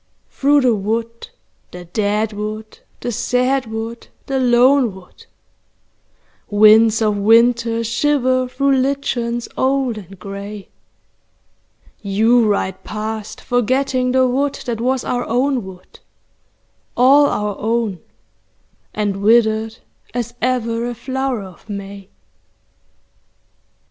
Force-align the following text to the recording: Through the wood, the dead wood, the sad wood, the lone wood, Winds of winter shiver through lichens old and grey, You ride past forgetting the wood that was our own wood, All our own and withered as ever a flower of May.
Through 0.31 0.61
the 0.61 0.73
wood, 0.73 1.27
the 1.69 1.85
dead 1.85 2.33
wood, 2.33 2.79
the 3.01 3.11
sad 3.11 3.67
wood, 3.67 4.07
the 4.25 4.39
lone 4.39 4.95
wood, 4.95 5.27
Winds 6.49 7.03
of 7.03 7.17
winter 7.17 7.83
shiver 7.83 8.47
through 8.47 8.77
lichens 8.77 9.47
old 9.55 9.99
and 9.99 10.17
grey, 10.17 10.69
You 12.01 12.47
ride 12.47 12.83
past 12.83 13.41
forgetting 13.41 14.11
the 14.11 14.27
wood 14.27 14.55
that 14.65 14.81
was 14.81 15.03
our 15.03 15.23
own 15.27 15.63
wood, 15.63 15.99
All 16.97 17.27
our 17.27 17.55
own 17.59 17.99
and 18.95 19.17
withered 19.21 19.77
as 20.15 20.33
ever 20.41 20.87
a 20.89 20.95
flower 20.95 21.43
of 21.43 21.69
May. 21.69 22.09